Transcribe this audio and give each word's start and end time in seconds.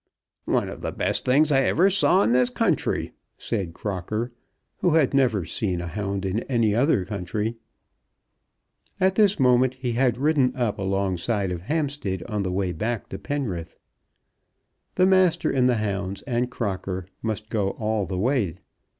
"One 0.45 0.67
of 0.67 0.81
the 0.81 0.91
best 0.91 1.25
things 1.25 1.51
I 1.51 1.61
ever 1.61 1.91
saw 1.91 2.23
in 2.23 2.31
this 2.31 2.49
country," 2.49 3.13
said 3.37 3.75
Crocker, 3.75 4.31
who 4.77 4.95
had 4.95 5.13
never 5.13 5.45
seen 5.45 5.79
a 5.79 5.85
hound 5.85 6.25
in 6.25 6.39
any 6.49 6.73
other 6.73 7.05
country. 7.05 7.55
At 8.99 9.13
this 9.13 9.39
moment 9.39 9.75
he 9.75 9.91
had 9.91 10.17
ridden 10.17 10.55
up 10.55 10.79
alongside 10.79 11.51
of 11.51 11.61
Hampstead 11.61 12.23
on 12.23 12.41
the 12.41 12.51
way 12.51 12.73
back 12.73 13.09
to 13.09 13.19
Penrith. 13.19 13.77
The 14.95 15.05
Master 15.05 15.51
and 15.51 15.69
the 15.69 15.75
hounds 15.77 16.23
and 16.23 16.49
Crocker 16.49 17.05
must 17.21 17.51
go 17.51 17.69
all 17.69 18.07
the 18.07 18.17
way. 18.17 18.55